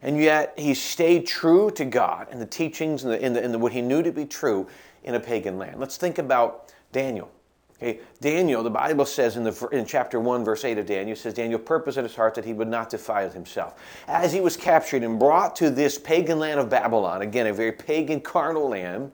And 0.02 0.20
yet 0.20 0.54
he 0.58 0.74
stayed 0.74 1.26
true 1.26 1.72
to 1.72 1.86
God 1.86 2.28
and 2.30 2.40
the 2.40 2.46
teachings 2.46 3.04
and, 3.04 3.14
the, 3.14 3.22
and, 3.24 3.36
the, 3.36 3.44
and 3.44 3.54
the, 3.54 3.58
what 3.58 3.72
he 3.72 3.82
knew 3.82 4.04
to 4.04 4.12
be 4.12 4.26
true 4.26 4.68
in 5.04 5.16
a 5.16 5.20
pagan 5.20 5.58
land. 5.58 5.80
Let's 5.80 5.98
think 5.98 6.20
about 6.20 6.74
Daniel. 6.92 7.32
Okay, 7.78 8.00
Daniel, 8.22 8.64
the 8.64 8.70
Bible 8.70 9.06
says 9.06 9.36
in, 9.36 9.44
the, 9.44 9.68
in 9.72 9.86
chapter 9.86 10.20
1, 10.20 10.46
verse 10.46 10.64
8 10.64 10.78
of 10.78 10.86
Daniel, 10.86 11.16
says 11.16 11.34
Daniel 11.34 11.60
purposed 11.60 11.98
in 11.98 12.06
his 12.06 12.16
heart 12.16 12.34
that 12.36 12.46
he 12.46 12.54
would 12.54 12.70
not 12.70 12.90
defile 12.90 13.30
himself. 13.30 13.76
As 14.08 14.32
he 14.32 14.40
was 14.40 14.56
captured 14.56 15.04
and 15.04 15.20
brought 15.20 15.58
to 15.58 15.70
this 15.70 15.98
pagan 15.98 16.40
land 16.40 16.60
of 16.60 16.70
Babylon, 16.70 17.22
again, 17.22 17.48
a 17.48 17.54
very 17.54 17.74
pagan 17.74 18.22
carnal 18.22 18.70
land, 18.70 19.12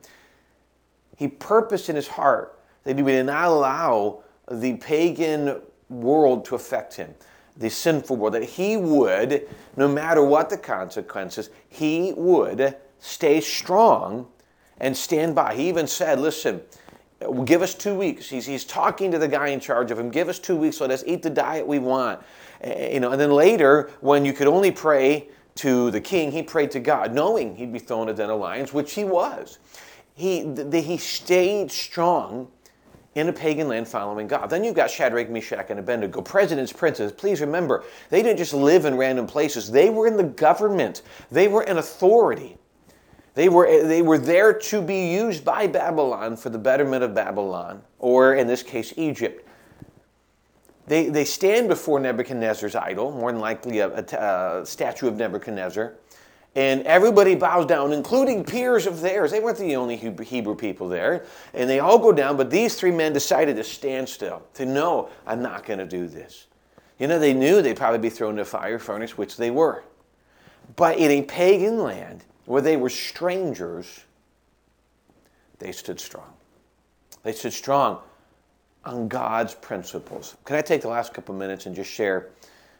he 1.17 1.27
purposed 1.27 1.89
in 1.89 1.95
his 1.95 2.07
heart 2.07 2.59
that 2.83 2.97
he 2.97 3.03
would 3.03 3.25
not 3.25 3.47
allow 3.47 4.23
the 4.51 4.75
pagan 4.75 5.61
world 5.91 6.45
to 6.45 6.55
affect 6.55 6.95
him, 6.95 7.13
the 7.57 7.69
sinful 7.69 8.15
world, 8.15 8.33
that 8.33 8.43
he 8.43 8.77
would, 8.77 9.47
no 9.75 9.87
matter 9.87 10.23
what 10.23 10.49
the 10.49 10.57
consequences, 10.57 11.49
he 11.69 12.13
would 12.15 12.75
stay 12.99 13.41
strong 13.41 14.27
and 14.79 14.95
stand 14.95 15.35
by. 15.35 15.55
He 15.55 15.67
even 15.69 15.87
said, 15.87 16.19
Listen, 16.19 16.61
give 17.45 17.61
us 17.61 17.75
two 17.75 17.93
weeks. 17.93 18.29
He's, 18.29 18.45
he's 18.45 18.63
talking 18.63 19.11
to 19.11 19.19
the 19.19 19.27
guy 19.27 19.49
in 19.49 19.59
charge 19.59 19.91
of 19.91 19.99
him. 19.99 20.09
Give 20.09 20.29
us 20.29 20.39
two 20.39 20.55
weeks. 20.55 20.81
Let 20.81 20.91
us 20.91 21.03
eat 21.05 21.21
the 21.21 21.29
diet 21.29 21.65
we 21.67 21.79
want. 21.79 22.21
You 22.65 22.99
know, 22.99 23.11
and 23.11 23.19
then 23.19 23.31
later, 23.31 23.91
when 24.01 24.25
you 24.25 24.33
could 24.33 24.47
only 24.47 24.71
pray 24.71 25.29
to 25.55 25.91
the 25.91 26.01
king, 26.01 26.31
he 26.31 26.41
prayed 26.41 26.71
to 26.71 26.79
God, 26.79 27.13
knowing 27.13 27.55
he'd 27.55 27.73
be 27.73 27.79
thrown 27.79 28.09
into 28.09 28.25
the 28.25 28.33
lions, 28.33 28.73
which 28.73 28.93
he 28.93 29.03
was. 29.03 29.59
He, 30.15 30.43
the, 30.43 30.79
he 30.79 30.97
stayed 30.97 31.71
strong 31.71 32.49
in 33.15 33.27
a 33.27 33.33
pagan 33.33 33.67
land 33.67 33.87
following 33.87 34.27
God. 34.27 34.49
Then 34.49 34.63
you've 34.63 34.75
got 34.75 34.89
Shadrach, 34.89 35.29
Meshach, 35.29 35.69
and 35.69 35.79
Abednego, 35.79 36.21
presidents, 36.21 36.71
princes. 36.71 37.11
Please 37.11 37.41
remember, 37.41 37.83
they 38.09 38.23
didn't 38.23 38.37
just 38.37 38.53
live 38.53 38.85
in 38.85 38.95
random 38.95 39.27
places, 39.27 39.69
they 39.69 39.89
were 39.89 40.07
in 40.07 40.17
the 40.17 40.23
government, 40.23 41.01
they 41.29 41.47
were 41.47 41.63
in 41.63 41.77
authority. 41.77 42.57
They 43.33 43.47
were, 43.47 43.85
they 43.85 44.01
were 44.01 44.17
there 44.17 44.53
to 44.53 44.81
be 44.81 45.09
used 45.09 45.45
by 45.45 45.65
Babylon 45.65 46.35
for 46.35 46.49
the 46.49 46.57
betterment 46.57 47.01
of 47.01 47.15
Babylon, 47.15 47.81
or 47.97 48.35
in 48.35 48.45
this 48.45 48.61
case, 48.61 48.93
Egypt. 48.97 49.47
They, 50.87 51.07
they 51.07 51.23
stand 51.23 51.69
before 51.69 52.01
Nebuchadnezzar's 52.01 52.75
idol, 52.75 53.11
more 53.11 53.31
than 53.31 53.39
likely 53.39 53.79
a, 53.79 53.87
a, 53.87 54.61
a 54.61 54.65
statue 54.65 55.07
of 55.07 55.15
Nebuchadnezzar. 55.15 55.93
And 56.53 56.83
everybody 56.83 57.35
bows 57.35 57.65
down, 57.65 57.93
including 57.93 58.43
peers 58.43 58.85
of 58.85 58.99
theirs. 58.99 59.31
They 59.31 59.39
weren't 59.39 59.57
the 59.57 59.77
only 59.77 59.95
Hebrew 59.95 60.55
people 60.55 60.89
there. 60.89 61.25
And 61.53 61.69
they 61.69 61.79
all 61.79 61.97
go 61.97 62.11
down, 62.11 62.35
but 62.35 62.49
these 62.49 62.75
three 62.75 62.91
men 62.91 63.13
decided 63.13 63.55
to 63.55 63.63
stand 63.63 64.09
still, 64.09 64.41
to 64.55 64.65
know, 64.65 65.09
I'm 65.25 65.41
not 65.41 65.65
going 65.65 65.79
to 65.79 65.85
do 65.85 66.07
this. 66.07 66.47
You 66.99 67.07
know, 67.07 67.19
they 67.19 67.33
knew 67.33 67.61
they'd 67.61 67.77
probably 67.77 67.99
be 67.99 68.09
thrown 68.09 68.33
in 68.33 68.39
a 68.39 68.45
fire 68.45 68.79
furnace, 68.79 69.17
which 69.17 69.37
they 69.37 69.49
were. 69.49 69.83
But 70.75 70.97
in 70.97 71.09
a 71.09 71.21
pagan 71.21 71.79
land 71.79 72.25
where 72.45 72.61
they 72.61 72.75
were 72.75 72.89
strangers, 72.89 74.03
they 75.59 75.71
stood 75.71 75.99
strong. 75.99 76.33
They 77.23 77.31
stood 77.31 77.53
strong 77.53 77.99
on 78.83 79.07
God's 79.07 79.53
principles. 79.53 80.35
Can 80.43 80.57
I 80.57 80.61
take 80.61 80.81
the 80.81 80.89
last 80.89 81.13
couple 81.13 81.33
minutes 81.33 81.65
and 81.65 81.75
just 81.75 81.89
share 81.89 82.29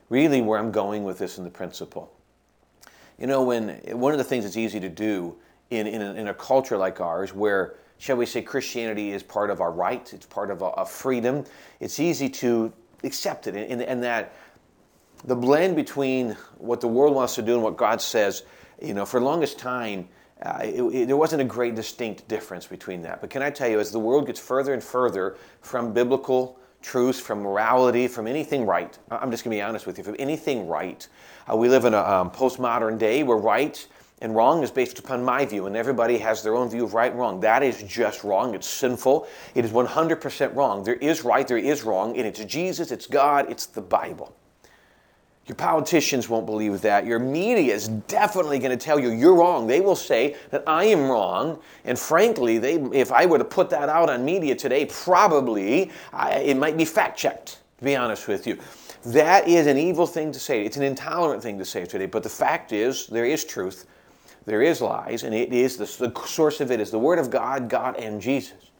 really 0.10 0.42
where 0.42 0.60
I'm 0.60 0.72
going 0.72 1.04
with 1.04 1.20
this 1.20 1.38
in 1.38 1.44
the 1.44 1.50
principle? 1.50 2.12
You 3.22 3.28
know, 3.28 3.44
when 3.44 3.70
one 3.92 4.14
of 4.14 4.18
the 4.18 4.24
things 4.24 4.46
that's 4.46 4.58
easy 4.58 4.80
to 4.80 4.90
do 4.90 5.36
in, 5.70 5.86
in, 5.86 6.02
a, 6.02 6.14
in 6.16 6.28
a 6.30 6.34
culture 6.34 6.76
like 6.76 7.00
ours, 7.00 7.36
where 7.36 7.76
shall 8.00 8.18
we 8.18 8.26
say 8.26 8.42
Christianity 8.42 9.12
is 9.12 9.22
part 9.22 9.52
of 9.52 9.62
our 9.62 9.72
rights, 9.72 10.12
it's 10.12 10.26
part 10.26 10.50
of 10.50 10.64
a, 10.64 10.70
a 10.70 10.86
freedom, 10.88 11.46
it's 11.80 12.00
easy 12.00 12.28
to 12.30 12.74
accept 13.04 13.46
it, 13.46 13.56
and, 13.56 13.80
and 13.80 14.02
that 14.02 14.34
the 15.24 15.36
blend 15.36 15.76
between 15.76 16.36
what 16.58 16.82
the 16.82 16.88
world 16.88 17.14
wants 17.14 17.36
to 17.36 17.44
do 17.44 17.54
and 17.54 17.62
what 17.62 17.78
God 17.78 18.02
says, 18.02 18.42
you 18.82 18.96
know, 18.96 19.06
for 19.06 19.20
the 19.20 19.26
longest 19.28 19.60
time, 19.60 20.10
uh, 20.42 20.62
it, 20.64 20.82
it, 20.82 21.06
there 21.06 21.16
wasn't 21.16 21.44
a 21.44 21.46
great 21.46 21.76
distinct 21.76 22.28
difference 22.28 22.66
between 22.66 23.04
that. 23.04 23.22
But 23.22 23.30
can 23.30 23.44
I 23.44 23.52
tell 23.52 23.70
you, 23.70 23.80
as 23.80 23.92
the 23.92 24.00
world 24.00 24.26
gets 24.26 24.40
further 24.40 24.74
and 24.74 24.84
further 24.84 25.38
from 25.62 25.94
biblical 25.94 26.58
truths, 26.82 27.20
from 27.20 27.42
morality, 27.42 28.08
from 28.08 28.28
anything 28.28 28.66
right, 28.66 28.98
I'm 29.10 29.32
just 29.32 29.44
going 29.44 29.56
to 29.56 29.58
be 29.58 29.62
honest 29.62 29.86
with 29.86 29.98
you, 29.98 30.04
from 30.04 30.16
anything 30.20 30.68
right, 30.68 31.08
uh, 31.52 31.56
we 31.56 31.70
live 31.70 31.86
in 31.86 31.94
a 31.94 32.02
um, 32.02 32.32
postmodern 32.32 32.98
day 32.98 33.24
where 33.24 33.38
right 33.38 33.86
and 34.22 34.36
wrong 34.36 34.62
is 34.62 34.70
based 34.70 35.00
upon 35.00 35.24
my 35.24 35.46
view, 35.46 35.66
and 35.66 35.76
everybody 35.76 36.18
has 36.20 36.44
their 36.44 36.56
own 36.56 36.70
view 36.70 36.84
of 36.84 36.94
right 36.94 37.12
and 37.12 37.20
wrong. 37.20 37.40
That 37.40 37.64
is 37.64 37.82
just 37.84 38.24
wrong. 38.24 38.54
It's 38.54 38.68
sinful. 38.68 39.28
It 39.56 39.66
is 39.66 39.72
100% 39.72 40.56
wrong. 40.56 40.84
There 40.84 40.96
is 40.96 41.24
right, 41.24 41.48
there 41.48 41.58
is 41.58 41.84
wrong, 41.84 42.16
and 42.18 42.28
it's 42.28 42.44
Jesus, 42.46 42.92
it's 42.92 43.08
God, 43.08 43.50
it's 43.50 43.66
the 43.66 43.82
Bible. 43.82 44.36
Your 45.52 45.58
politicians 45.58 46.30
won't 46.30 46.46
believe 46.46 46.80
that. 46.80 47.06
Your 47.06 47.20
media 47.20 47.74
is 47.74 47.90
definitely 47.90 48.58
going 48.58 48.72
to 48.72 48.78
tell 48.78 48.98
you 48.98 49.10
you're 49.10 49.36
wrong. 49.36 49.68
They 49.68 49.82
will 49.82 49.98
say 49.98 50.38
that 50.50 50.64
I 50.66 50.86
am 50.86 51.10
wrong. 51.10 51.60
And 51.84 52.00
frankly, 52.00 52.58
they, 52.58 52.76
if 52.76 53.12
I 53.12 53.26
were 53.26 53.38
to 53.38 53.44
put 53.44 53.70
that 53.72 53.90
out 53.90 54.10
on 54.10 54.24
media 54.24 54.56
today, 54.56 54.86
probably 54.86 55.92
I, 56.14 56.36
it 56.36 56.56
might 56.56 56.78
be 56.78 56.86
fact 56.86 57.20
checked, 57.20 57.60
to 57.80 57.84
be 57.84 57.98
honest 57.98 58.30
with 58.30 58.48
you. 58.48 58.60
That 59.04 59.46
is 59.46 59.68
an 59.68 59.78
evil 59.78 60.08
thing 60.08 60.32
to 60.32 60.40
say. 60.40 60.64
It's 60.64 60.78
an 60.78 60.84
intolerant 60.84 61.44
thing 61.44 61.60
to 61.60 61.66
say 61.66 61.84
today. 61.84 62.06
But 62.06 62.24
the 62.24 62.30
fact 62.30 62.72
is, 62.72 63.08
there 63.08 63.26
is 63.26 63.44
truth, 63.44 63.88
there 64.46 64.62
is 64.62 64.80
lies, 64.80 65.24
and 65.24 65.36
it 65.36 65.52
is 65.52 65.76
the, 65.76 66.08
the 66.08 66.18
source 66.26 66.62
of 66.62 66.72
it 66.72 66.80
is 66.80 66.92
the 66.92 67.00
Word 67.00 67.20
of 67.20 67.30
God, 67.30 67.68
God, 67.68 67.98
and 67.98 68.22
Jesus. 68.22 68.71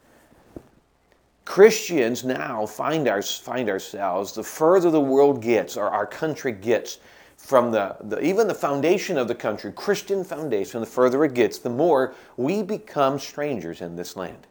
Christians 1.44 2.24
now 2.24 2.66
find, 2.66 3.08
our, 3.08 3.20
find 3.20 3.68
ourselves, 3.68 4.32
the 4.32 4.44
further 4.44 4.90
the 4.90 5.00
world 5.00 5.42
gets, 5.42 5.76
or 5.76 5.88
our 5.88 6.06
country 6.06 6.52
gets, 6.52 6.98
from 7.36 7.72
the, 7.72 7.96
the, 8.02 8.24
even 8.24 8.46
the 8.46 8.54
foundation 8.54 9.18
of 9.18 9.26
the 9.26 9.34
country, 9.34 9.72
Christian 9.72 10.22
foundation, 10.22 10.80
the 10.80 10.86
further 10.86 11.24
it 11.24 11.34
gets, 11.34 11.58
the 11.58 11.70
more 11.70 12.14
we 12.36 12.62
become 12.62 13.18
strangers 13.18 13.80
in 13.80 13.96
this 13.96 14.16
land. 14.16 14.46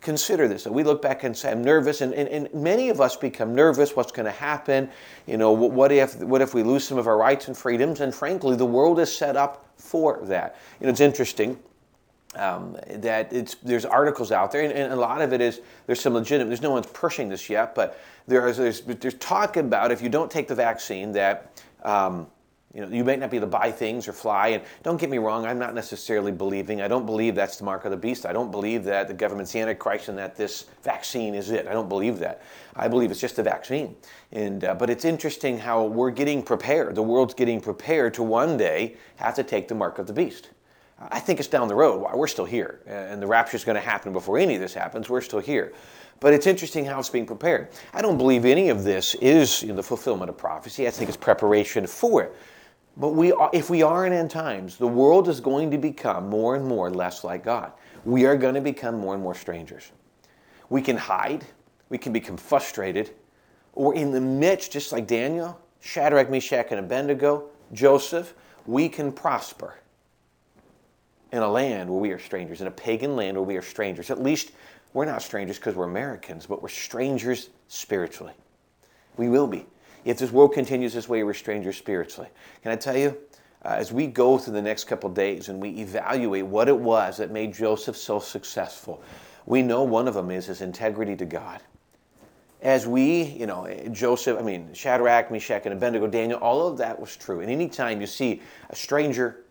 Consider 0.00 0.48
this. 0.48 0.66
We 0.66 0.82
look 0.82 1.00
back 1.00 1.22
and 1.22 1.36
say, 1.36 1.52
I'm 1.52 1.62
nervous, 1.62 2.00
and, 2.00 2.12
and, 2.14 2.28
and 2.28 2.52
many 2.52 2.88
of 2.88 3.00
us 3.00 3.16
become 3.16 3.54
nervous. 3.54 3.94
What's 3.94 4.12
going 4.12 4.26
to 4.26 4.32
happen? 4.32 4.90
You 5.26 5.36
know, 5.36 5.52
what 5.52 5.92
if, 5.92 6.20
what 6.20 6.40
if 6.40 6.54
we 6.54 6.64
lose 6.64 6.84
some 6.86 6.98
of 6.98 7.06
our 7.06 7.16
rights 7.16 7.46
and 7.46 7.56
freedoms? 7.56 8.00
And 8.00 8.12
frankly, 8.12 8.56
the 8.56 8.66
world 8.66 8.98
is 8.98 9.16
set 9.16 9.36
up 9.36 9.68
for 9.76 10.20
that. 10.24 10.56
You 10.80 10.86
know, 10.86 10.90
it's 10.90 11.00
interesting 11.00 11.58
um, 12.38 12.76
that 12.88 13.32
it's 13.32 13.56
there's 13.56 13.84
articles 13.84 14.32
out 14.32 14.52
there, 14.52 14.62
and, 14.62 14.72
and, 14.72 14.92
a 14.92 14.96
lot 14.96 15.20
of 15.20 15.32
it 15.32 15.40
is 15.40 15.60
there's 15.86 16.00
some 16.00 16.14
legitimate. 16.14 16.48
There's 16.48 16.62
no 16.62 16.70
one's 16.70 16.86
pushing 16.86 17.28
this 17.28 17.50
yet, 17.50 17.74
but 17.74 18.00
there 18.26 18.46
is 18.48 18.56
there's, 18.56 18.80
there's 18.82 19.14
talk 19.14 19.56
about 19.56 19.90
if 19.90 20.00
you 20.00 20.08
don't 20.08 20.30
take 20.30 20.48
the 20.48 20.54
vaccine 20.54 21.12
that. 21.12 21.60
Um, 21.82 22.28
you 22.74 22.82
know, 22.82 22.88
you 22.88 23.02
might 23.02 23.18
not 23.18 23.30
be 23.30 23.38
able 23.38 23.46
to 23.46 23.50
buy 23.50 23.72
things 23.72 24.06
or 24.06 24.12
fly. 24.12 24.48
And 24.48 24.62
don't 24.82 25.00
get 25.00 25.08
me 25.08 25.16
wrong, 25.16 25.46
I'm 25.46 25.58
not 25.58 25.74
necessarily 25.74 26.32
believing. 26.32 26.82
I 26.82 26.86
don't 26.86 27.06
believe 27.06 27.34
that's 27.34 27.56
the 27.56 27.64
mark 27.64 27.86
of 27.86 27.90
the 27.90 27.96
beast. 27.96 28.26
I 28.26 28.32
don't 28.34 28.50
believe 28.50 28.84
that 28.84 29.08
the 29.08 29.14
government's 29.14 29.56
Antichrist 29.56 30.10
and 30.10 30.18
that 30.18 30.36
this 30.36 30.66
vaccine 30.82 31.34
is 31.34 31.50
it. 31.50 31.66
I 31.66 31.72
don't 31.72 31.88
believe 31.88 32.18
that. 32.18 32.42
I 32.76 32.86
believe 32.86 33.10
it's 33.10 33.20
just 33.20 33.38
a 33.38 33.42
vaccine. 33.42 33.96
And, 34.32 34.64
uh, 34.64 34.74
but 34.74 34.90
it's 34.90 35.06
interesting 35.06 35.58
how 35.58 35.84
we're 35.84 36.10
getting 36.10 36.42
prepared. 36.42 36.94
The 36.94 37.02
world's 37.02 37.34
getting 37.34 37.60
prepared 37.60 38.12
to 38.14 38.22
one 38.22 38.58
day 38.58 38.96
have 39.16 39.34
to 39.36 39.42
take 39.42 39.68
the 39.68 39.74
mark 39.74 39.98
of 39.98 40.06
the 40.06 40.12
beast. 40.12 40.50
I 41.00 41.20
think 41.20 41.38
it's 41.38 41.48
down 41.48 41.68
the 41.68 41.74
road. 41.74 42.04
We're 42.12 42.26
still 42.26 42.44
here, 42.44 42.80
and 42.86 43.22
the 43.22 43.26
rapture 43.26 43.56
is 43.56 43.64
going 43.64 43.76
to 43.76 43.80
happen 43.80 44.12
before 44.12 44.36
any 44.38 44.56
of 44.56 44.60
this 44.60 44.74
happens. 44.74 45.08
We're 45.08 45.20
still 45.20 45.38
here. 45.38 45.72
But 46.20 46.34
it's 46.34 46.48
interesting 46.48 46.84
how 46.84 46.98
it's 46.98 47.08
being 47.08 47.26
prepared. 47.26 47.68
I 47.94 48.02
don't 48.02 48.18
believe 48.18 48.44
any 48.44 48.70
of 48.70 48.82
this 48.82 49.14
is 49.16 49.60
the 49.60 49.82
fulfillment 49.82 50.28
of 50.28 50.36
prophecy. 50.36 50.88
I 50.88 50.90
think 50.90 51.08
it's 51.08 51.16
preparation 51.16 51.86
for 51.86 52.24
it. 52.24 52.36
But 52.96 53.10
we 53.10 53.30
are, 53.30 53.48
if 53.52 53.70
we 53.70 53.82
are 53.82 54.06
in 54.06 54.12
end 54.12 54.32
times, 54.32 54.76
the 54.76 54.88
world 54.88 55.28
is 55.28 55.38
going 55.40 55.70
to 55.70 55.78
become 55.78 56.28
more 56.28 56.56
and 56.56 56.66
more 56.66 56.90
less 56.90 57.22
like 57.22 57.44
God. 57.44 57.72
We 58.04 58.26
are 58.26 58.36
going 58.36 58.56
to 58.56 58.60
become 58.60 58.98
more 58.98 59.14
and 59.14 59.22
more 59.22 59.36
strangers. 59.36 59.92
We 60.68 60.82
can 60.82 60.96
hide, 60.96 61.44
we 61.90 61.98
can 61.98 62.12
become 62.12 62.36
frustrated, 62.36 63.14
or 63.72 63.94
in 63.94 64.10
the 64.10 64.20
midst, 64.20 64.72
just 64.72 64.90
like 64.90 65.06
Daniel, 65.06 65.60
Shadrach, 65.78 66.28
Meshach, 66.28 66.66
and 66.70 66.80
Abednego, 66.80 67.50
Joseph, 67.72 68.34
we 68.66 68.88
can 68.88 69.12
prosper 69.12 69.76
in 71.32 71.42
a 71.42 71.48
land 71.48 71.90
where 71.90 72.00
we 72.00 72.10
are 72.10 72.18
strangers, 72.18 72.60
in 72.60 72.66
a 72.66 72.70
pagan 72.70 73.16
land 73.16 73.36
where 73.36 73.44
we 73.44 73.56
are 73.56 73.62
strangers. 73.62 74.10
At 74.10 74.22
least 74.22 74.52
we're 74.92 75.04
not 75.04 75.22
strangers 75.22 75.58
because 75.58 75.74
we're 75.74 75.84
Americans, 75.84 76.46
but 76.46 76.62
we're 76.62 76.68
strangers 76.68 77.50
spiritually. 77.68 78.32
We 79.16 79.28
will 79.28 79.46
be. 79.46 79.66
If 80.04 80.18
this 80.18 80.30
world 80.30 80.54
continues 80.54 80.94
this 80.94 81.08
way, 81.08 81.22
we're 81.24 81.34
strangers 81.34 81.76
spiritually. 81.76 82.28
Can 82.62 82.72
I 82.72 82.76
tell 82.76 82.96
you, 82.96 83.18
uh, 83.64 83.70
as 83.70 83.92
we 83.92 84.06
go 84.06 84.38
through 84.38 84.54
the 84.54 84.62
next 84.62 84.84
couple 84.84 85.10
days 85.10 85.48
and 85.48 85.60
we 85.60 85.70
evaluate 85.70 86.46
what 86.46 86.68
it 86.68 86.78
was 86.78 87.18
that 87.18 87.30
made 87.30 87.52
Joseph 87.52 87.96
so 87.96 88.18
successful, 88.20 89.02
we 89.44 89.62
know 89.62 89.82
one 89.82 90.08
of 90.08 90.14
them 90.14 90.30
is 90.30 90.46
his 90.46 90.60
integrity 90.60 91.16
to 91.16 91.24
God. 91.24 91.60
As 92.62 92.86
we, 92.86 93.22
you 93.22 93.46
know, 93.46 93.68
Joseph, 93.92 94.38
I 94.38 94.42
mean, 94.42 94.72
Shadrach, 94.72 95.30
Meshach, 95.30 95.62
and 95.64 95.74
Abednego, 95.74 96.06
Daniel, 96.06 96.38
all 96.40 96.66
of 96.66 96.78
that 96.78 96.98
was 96.98 97.16
true. 97.16 97.40
And 97.40 97.50
anytime 97.50 98.00
you 98.00 98.06
see 98.06 98.42
a 98.70 98.76
stranger 98.76 99.44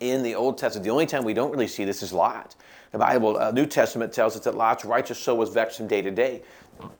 in 0.00 0.22
the 0.22 0.34
Old 0.34 0.58
Testament. 0.58 0.84
The 0.84 0.90
only 0.90 1.06
time 1.06 1.24
we 1.24 1.34
don't 1.34 1.50
really 1.50 1.68
see 1.68 1.84
this 1.84 2.02
is 2.02 2.12
Lot. 2.12 2.54
The 2.92 2.98
Bible, 2.98 3.36
uh, 3.36 3.50
New 3.50 3.66
Testament 3.66 4.12
tells 4.12 4.36
us 4.36 4.44
that 4.44 4.54
Lot's 4.54 4.84
righteous 4.84 5.18
soul 5.18 5.36
was 5.36 5.50
vexed 5.50 5.76
from 5.76 5.88
day 5.88 6.02
to 6.02 6.10
day. 6.10 6.42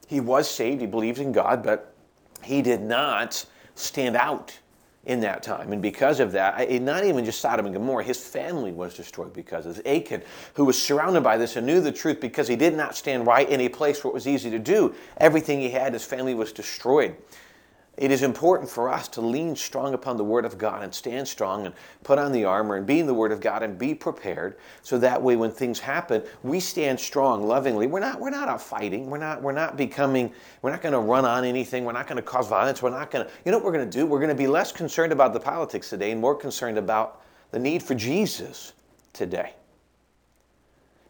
He 0.07 0.21
was 0.21 0.51
saved, 0.51 0.81
he 0.81 0.87
believed 0.87 1.19
in 1.19 1.33
God, 1.33 1.63
but 1.63 1.95
he 2.43 2.63
did 2.63 2.83
not 2.83 3.45
stand 3.75 4.17
out 4.17 4.59
in 5.07 5.21
that 5.21 5.43
time. 5.43 5.73
And 5.73 5.81
because 5.81 6.21
of 6.21 6.33
that, 6.33 6.71
not 6.83 7.05
even 7.05 7.25
just 7.25 7.41
Sodom 7.41 7.65
and 7.67 7.75
Gomorrah, 7.75 8.05
his 8.05 8.23
family 8.23 8.73
was 8.73 8.95
destroyed 8.95 9.33
because 9.33 9.65
of 9.65 9.77
this. 9.77 9.87
Achan, 9.87 10.23
who 10.55 10.67
was 10.67 10.81
surrounded 10.81 11.23
by 11.23 11.39
this 11.39 11.57
and 11.57 11.67
knew 11.67 11.81
the 11.81 11.93
truth 11.93 12.21
because 12.21 12.47
he 12.47 12.57
did 12.57 12.77
not 12.77 12.95
stand 12.95 13.27
right 13.27 13.49
in 13.49 13.61
a 13.63 13.69
place 13.69 14.05
where 14.05 14.11
it 14.11 14.15
was 14.15 14.29
easy 14.29 14.51
to 14.51 14.59
do, 14.59 14.95
everything 15.17 15.61
he 15.61 15.71
had, 15.71 15.95
his 15.95 16.05
family 16.05 16.35
was 16.35 16.53
destroyed. 16.53 17.17
It 17.99 18.13
is 18.13 18.23
important 18.23 18.71
for 18.71 18.89
us 18.89 19.09
to 19.09 19.21
lean 19.21 19.57
strong 19.57 19.93
upon 19.93 20.17
the 20.17 20.25
Word 20.25 20.45
of 20.45 20.57
God 20.57 20.85
and 20.85 20.95
stand 20.95 21.27
strong 21.27 21.67
and 21.67 21.75
put 22.05 22.17
on 22.17 22.31
the 22.31 22.45
armor 22.45 22.77
and 22.77 22.87
be 22.87 23.01
in 23.01 23.09
the 23.09 23.15
Word 23.15 23.33
of 23.33 23.41
God 23.41 23.65
and 23.65 23.77
be 23.77 23.93
prepared 23.93 24.57
so 24.83 24.99
that 24.99 25.21
way 25.21 25.35
when 25.35 25.51
things 25.51 25.81
happen, 25.81 26.23
we 26.45 26.61
stand 26.61 27.01
strong 27.01 27.49
lovingly. 27.49 27.89
We're 27.89 27.99
not, 27.99 28.21
we're 28.21 28.31
not 28.31 28.49
out 28.49 28.63
fighting. 28.63 29.11
We're 29.11 29.19
not, 29.19 29.43
we're 29.43 29.51
not 29.51 29.77
becoming, 29.77 30.33
we're 30.63 30.71
not 30.71 30.81
going 30.81 30.93
to 30.93 31.01
run 31.01 31.25
on 31.25 31.45
anything. 31.45 31.85
We're 31.85 31.91
not 31.91 32.07
going 32.07 32.19
to 32.19 32.23
cause 32.23 32.47
violence. 32.47 32.81
We're 32.83 32.91
not 32.91 33.11
going 33.11 33.27
to, 33.27 33.33
you 33.45 33.51
know 33.51 33.59
what 33.59 33.65
we're 33.65 33.73
going 33.73 33.91
to 33.91 33.99
do? 33.99 34.07
We're 34.07 34.21
going 34.21 34.29
to 34.29 34.37
be 34.37 34.47
less 34.47 34.71
concerned 34.71 35.11
about 35.13 35.33
the 35.33 35.41
politics 35.41 35.91
today 35.91 36.13
and 36.13 36.21
more 36.21 36.37
concerned 36.37 36.79
about 36.79 37.21
the 37.51 37.59
need 37.59 37.83
for 37.83 37.97
Jesus 37.97 38.75
today. 39.13 39.55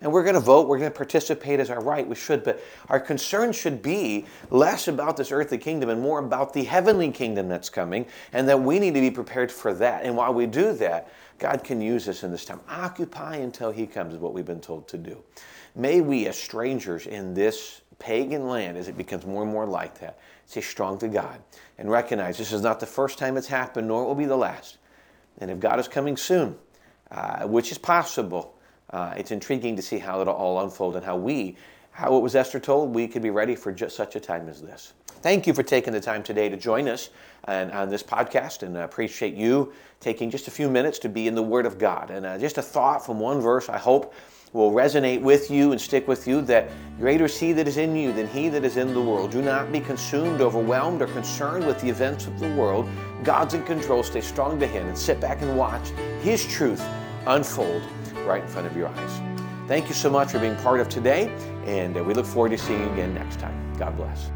And 0.00 0.12
we're 0.12 0.23
going 0.23 0.35
to 0.35 0.40
vote, 0.40 0.69
we're 0.69 0.78
going 0.78 0.90
to 0.90 0.97
participate 0.97 1.59
as 1.59 1.71
our 1.71 1.83
right, 1.83 2.07
we 2.07 2.14
should, 2.14 2.45
but 2.45 2.62
our 2.88 3.00
concern 3.00 3.52
should 3.52 3.83
be 3.83 4.26
less 4.49 4.87
about 4.87 5.17
this 5.17 5.33
earthly 5.33 5.59
kingdom 5.59 5.88
and 5.88 6.00
more 6.00 6.21
about 6.21 6.52
the 6.52 6.62
heavenly 6.62 7.11
kingdom 7.11 7.49
that's 7.49 7.69
coming, 7.69 8.07
and 8.33 8.49
that 8.49 8.61
we 8.61 8.78
need 8.78 8.95
to 8.95 9.00
be 9.00 9.11
prepared 9.11 9.50
for 9.50 9.75
that. 9.75 10.05
And 10.05 10.17
while 10.17 10.33
we 10.33 10.47
do 10.47 10.73
that, 10.75 11.11
God 11.40 11.64
can 11.64 11.81
use 11.81 12.09
us 12.09 12.23
in 12.23 12.31
this 12.31 12.45
time. 12.45 12.61
Occupy 12.69 13.37
until 13.37 13.73
He 13.73 13.87
comes, 13.87 14.14
is 14.14 14.21
what 14.21 14.35
we've 14.35 14.47
been 14.47 14.61
told 14.61 14.87
to 14.88 14.99
do. 14.99 15.21
May 15.75 16.00
we, 16.00 16.26
as 16.26 16.38
strangers 16.38 17.07
in 17.07 17.35
this 17.35 17.83
pagan 17.99 18.47
land, 18.47 18.76
as 18.76 18.87
it 18.87 18.97
becomes 18.97 19.26
more 19.26 19.43
and 19.43 19.50
more 19.50 19.67
like 19.67 19.99
that, 19.99 20.19
stay 20.47 20.61
strong 20.61 20.99
to 20.99 21.09
God 21.09 21.40
and 21.76 21.90
recognize 21.90 22.38
this 22.38 22.52
is 22.52 22.62
not 22.62 22.78
the 22.78 22.87
first 22.87 23.19
time 23.19 23.37
it's 23.37 23.49
happened, 23.49 23.88
nor 23.88 24.05
it 24.05 24.07
will 24.07 24.14
be 24.14 24.26
the 24.26 24.37
last. 24.37 24.78
And 25.38 25.50
if 25.50 25.59
God 25.59 25.81
is 25.81 25.88
coming 25.88 26.17
soon, 26.17 26.57
uh, 27.11 27.47
which 27.47 27.73
is 27.73 27.78
possible, 27.78 28.55
uh, 28.90 29.14
it's 29.16 29.30
intriguing 29.30 29.76
to 29.76 29.83
see 29.83 29.99
how 29.99 30.21
it'll 30.21 30.35
all 30.35 30.61
unfold 30.61 30.97
and 30.97 31.04
how 31.04 31.16
we, 31.16 31.57
how 31.92 32.16
it 32.16 32.21
was 32.21 32.35
Esther 32.35 32.61
told, 32.61 32.95
we 32.95 33.09
could 33.09 33.23
be 33.23 33.30
ready 33.30 33.57
for 33.57 33.73
just 33.73 33.97
such 33.97 34.16
a 34.16 34.21
time 34.21 34.49
as 34.49 34.62
this. 34.62 34.92
Thank 35.21 35.47
you 35.47 35.54
for 35.54 35.64
taking 35.64 35.92
the 35.92 36.00
time 36.00 36.23
today 36.23 36.49
to 36.49 36.57
join 36.57 36.88
us 36.88 37.11
and, 37.45 37.73
on 37.73 37.88
this 37.88 38.02
podcast, 38.02 38.62
and 38.62 38.78
I 38.78 38.83
appreciate 38.83 39.35
you 39.35 39.73
taking 40.00 40.30
just 40.30 40.47
a 40.47 40.50
few 40.50 40.71
minutes 40.71 40.99
to 41.00 41.09
be 41.09 41.26
in 41.26 41.35
the 41.35 41.42
Word 41.42 41.66
of 41.66 41.76
God. 41.76 42.11
And 42.11 42.25
uh, 42.25 42.38
just 42.38 42.57
a 42.57 42.62
thought 42.62 43.04
from 43.04 43.18
one 43.18 43.40
verse, 43.40 43.68
I 43.68 43.78
hope 43.78 44.14
will 44.52 44.71
resonate 44.71 45.21
with 45.21 45.50
you 45.50 45.73
and 45.73 45.80
stick 45.80 46.09
with 46.09 46.26
you 46.26 46.40
that 46.42 46.71
greater 46.99 47.26
is 47.26 47.38
he 47.38 47.52
that 47.52 47.68
is 47.68 47.76
in 47.76 47.95
you 47.95 48.12
than 48.12 48.26
he 48.28 48.49
that 48.49 48.64
is 48.64 48.76
in 48.76 48.95
the 48.95 49.02
world. 49.02 49.30
Do 49.30 49.42
not 49.42 49.71
be 49.73 49.80
consumed, 49.80 50.40
overwhelmed, 50.40 51.02
or 51.02 51.07
concerned 51.09 51.66
with 51.66 51.80
the 51.80 51.88
events 51.90 52.26
of 52.26 52.38
the 52.40 52.54
world. 52.54 52.88
God's 53.25 53.54
in 53.54 53.62
control. 53.64 54.02
Stay 54.02 54.21
strong 54.21 54.59
to 54.61 54.66
him 54.66 54.87
and 54.87 54.97
sit 54.97 55.21
back 55.21 55.42
and 55.42 55.57
watch 55.59 55.88
his 56.23 56.47
truth 56.47 56.83
unfold 57.26 57.83
right 58.29 58.43
in 58.43 58.49
front 58.49 58.67
of 58.67 58.77
your 58.77 58.89
eyes. 58.89 59.39
Thank 59.67 59.89
you 59.89 59.95
so 59.95 60.09
much 60.11 60.31
for 60.31 60.39
being 60.39 60.57
part 60.57 60.81
of 60.81 60.89
today, 60.89 61.29
and 61.65 61.97
uh, 61.97 62.05
we 62.05 62.15
look 62.15 62.27
forward 62.27 62.51
to 62.51 62.59
seeing 62.59 62.81
you 62.81 62.93
again 62.93 63.15
next 63.15 63.41
time. 63.41 63.57
God 63.79 63.97
bless. 63.97 64.31